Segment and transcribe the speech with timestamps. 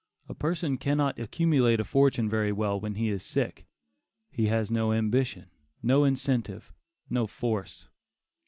[0.27, 3.67] A person cannot accumulate a fortune very well when he is sick.
[4.31, 5.51] He has no ambition;
[5.83, 6.73] no incentive;
[7.07, 7.87] no force.